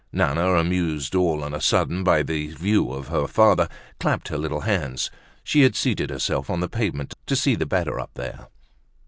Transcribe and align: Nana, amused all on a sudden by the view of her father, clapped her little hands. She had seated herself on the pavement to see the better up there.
Nana, 0.11 0.53
amused 0.55 1.13
all 1.13 1.43
on 1.43 1.53
a 1.53 1.61
sudden 1.61 2.03
by 2.03 2.23
the 2.23 2.47
view 2.53 2.91
of 2.91 3.09
her 3.09 3.27
father, 3.27 3.69
clapped 3.99 4.29
her 4.29 4.37
little 4.39 4.61
hands. 4.61 5.11
She 5.43 5.61
had 5.61 5.75
seated 5.75 6.09
herself 6.09 6.49
on 6.49 6.59
the 6.59 6.67
pavement 6.67 7.13
to 7.27 7.35
see 7.35 7.53
the 7.53 7.67
better 7.67 7.99
up 7.99 8.09
there. 8.15 8.47